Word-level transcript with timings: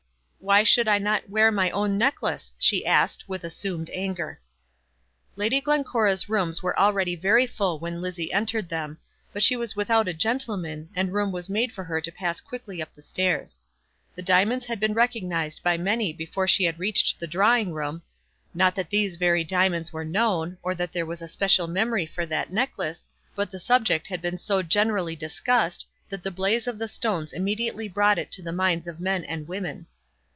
"Why 0.43 0.63
should 0.63 0.87
I 0.87 0.97
not 0.97 1.29
wear 1.29 1.51
my 1.51 1.69
own 1.69 1.99
necklace?" 1.99 2.51
she 2.57 2.83
asked, 2.83 3.29
with 3.29 3.43
assumed 3.43 3.91
anger. 3.93 4.41
Lady 5.35 5.61
Glencora's 5.61 6.29
rooms 6.29 6.63
were 6.63 6.77
already 6.79 7.15
very 7.15 7.45
full 7.45 7.77
when 7.77 8.01
Lizzie 8.01 8.33
entered 8.33 8.67
them, 8.67 8.97
but 9.31 9.43
she 9.43 9.55
was 9.55 9.75
without 9.75 10.07
a 10.07 10.15
gentleman, 10.15 10.89
and 10.95 11.13
room 11.13 11.31
was 11.31 11.47
made 11.47 11.71
for 11.71 11.83
her 11.83 12.01
to 12.01 12.11
pass 12.11 12.41
quickly 12.41 12.81
up 12.81 12.93
the 12.95 13.03
stairs. 13.03 13.61
The 14.15 14.23
diamonds 14.23 14.65
had 14.65 14.79
been 14.79 14.95
recognised 14.95 15.61
by 15.61 15.77
many 15.77 16.11
before 16.11 16.47
she 16.47 16.63
had 16.63 16.79
reached 16.79 17.19
the 17.19 17.27
drawing 17.27 17.71
room; 17.71 18.01
not 18.55 18.73
that 18.73 18.89
these 18.89 19.17
very 19.17 19.43
diamonds 19.43 19.93
were 19.93 20.03
known, 20.03 20.57
or 20.63 20.73
that 20.73 20.91
there 20.91 21.05
was 21.05 21.21
a 21.21 21.27
special 21.27 21.67
memory 21.67 22.07
for 22.07 22.25
that 22.25 22.51
necklace; 22.51 23.07
but 23.35 23.51
the 23.51 23.59
subject 23.59 24.07
had 24.07 24.23
been 24.23 24.39
so 24.39 24.63
generally 24.63 25.15
discussed, 25.15 25.85
that 26.09 26.23
the 26.23 26.31
blaze 26.31 26.65
of 26.65 26.79
the 26.79 26.87
stones 26.87 27.31
immediately 27.31 27.87
brought 27.87 28.17
it 28.17 28.31
to 28.31 28.41
the 28.41 28.51
minds 28.51 28.87
of 28.87 28.99
men 28.99 29.23
and 29.25 29.47
women. 29.47 29.85